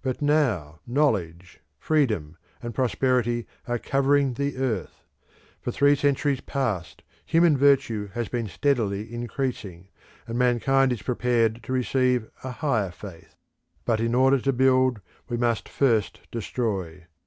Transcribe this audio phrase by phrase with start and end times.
[0.00, 5.04] But now knowledge, freedom, and prosperity are covering the earth;
[5.60, 9.88] for three centuries past, human virtue has been steadily increasing,
[10.26, 13.34] and mankind is prepared to receive a higher faith.
[13.84, 17.04] But in order to build we must first destroy.